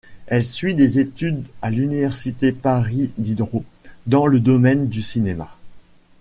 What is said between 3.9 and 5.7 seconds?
dans le domaine du cinéma.